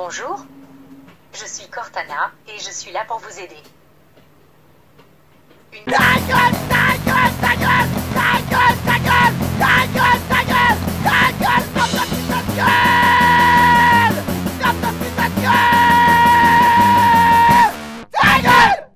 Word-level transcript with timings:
Bonjour, 0.00 0.46
je 1.34 1.44
suis 1.44 1.68
Cortana 1.70 2.30
et 2.46 2.56
je 2.60 2.70
suis 2.70 2.92
là 2.92 3.04
pour 3.08 3.18
vous 3.18 3.40
aider. 3.40 3.60